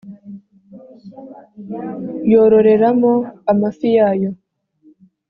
[2.31, 3.13] yororeramo
[3.51, 4.29] amafi, yayo